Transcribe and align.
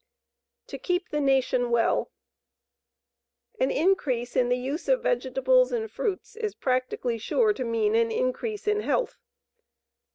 To 0.65 0.79
Keep 0.79 1.09
the 1.09 1.21
Nation 1.21 1.69
Well. 1.69 2.09
An 3.59 3.69
increase 3.69 4.35
in 4.35 4.49
the 4.49 4.57
use 4.57 4.87
of 4.87 5.03
vegetables 5.03 5.71
and 5.71 5.91
fruits 5.91 6.35
is 6.35 6.55
practically 6.55 7.19
sure 7.19 7.53
to 7.53 7.63
mean 7.63 7.93
an 7.93 8.09
increase 8.09 8.67
in 8.67 8.79
health. 8.79 9.19